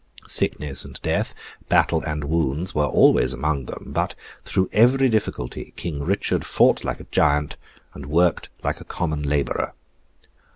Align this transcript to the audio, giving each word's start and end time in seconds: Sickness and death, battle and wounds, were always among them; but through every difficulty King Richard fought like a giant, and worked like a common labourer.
Sickness 0.27 0.83
and 0.83 0.99
death, 1.03 1.35
battle 1.69 2.01
and 2.01 2.23
wounds, 2.23 2.73
were 2.73 2.87
always 2.87 3.33
among 3.33 3.65
them; 3.65 3.91
but 3.93 4.15
through 4.43 4.67
every 4.73 5.09
difficulty 5.09 5.73
King 5.75 6.01
Richard 6.03 6.43
fought 6.43 6.83
like 6.83 6.99
a 6.99 7.05
giant, 7.11 7.55
and 7.93 8.07
worked 8.07 8.49
like 8.63 8.81
a 8.81 8.83
common 8.83 9.21
labourer. 9.21 9.75